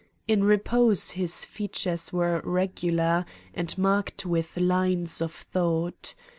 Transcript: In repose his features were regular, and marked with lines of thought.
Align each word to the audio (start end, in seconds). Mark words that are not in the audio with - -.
In 0.27 0.43
repose 0.43 1.11
his 1.11 1.45
features 1.45 2.11
were 2.11 2.41
regular, 2.43 3.23
and 3.53 3.77
marked 3.77 4.25
with 4.25 4.57
lines 4.57 5.21
of 5.21 5.31
thought. 5.31 6.15